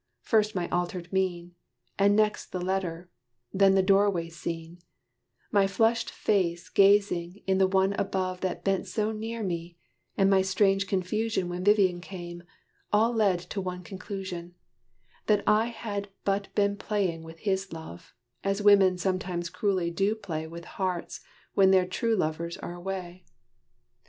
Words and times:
First 0.23 0.55
my 0.55 0.67
altered 0.69 1.13
mien 1.13 1.53
And 1.99 2.15
next 2.15 2.47
the 2.51 2.59
letter 2.59 3.11
then 3.53 3.75
the 3.75 3.83
door 3.83 4.09
way 4.09 4.29
scene 4.29 4.79
My 5.51 5.67
flushed 5.67 6.09
face 6.09 6.69
gazing 6.69 7.43
in 7.45 7.59
the 7.59 7.67
one 7.67 7.93
above 7.93 8.41
That 8.41 8.63
bent 8.63 8.87
so 8.87 9.11
near 9.11 9.43
me, 9.43 9.77
and 10.17 10.27
my 10.27 10.41
strange 10.41 10.87
confusion 10.87 11.49
When 11.49 11.63
Vivian 11.63 12.01
came, 12.01 12.41
all 12.91 13.13
led 13.13 13.41
to 13.51 13.61
one 13.61 13.83
conclusion: 13.83 14.55
That 15.27 15.43
I 15.45 15.65
had 15.67 16.09
but 16.25 16.47
been 16.55 16.77
playing 16.77 17.21
with 17.21 17.37
his 17.37 17.71
love, 17.71 18.15
As 18.43 18.59
women 18.59 18.97
sometimes 18.97 19.51
cruelly 19.51 19.91
do 19.91 20.15
play 20.15 20.47
With 20.47 20.65
hearts 20.65 21.19
when 21.53 21.69
their 21.69 21.85
true 21.85 22.15
lovers 22.15 22.57
are 22.57 22.73
away. 22.73 23.23